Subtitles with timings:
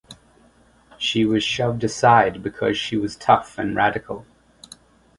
[0.97, 4.25] She was shoved aside because she was tough and radical.